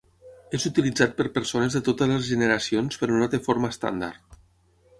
[0.57, 4.41] És utilitzat per persones de totes les generacions però no té forma estàndard.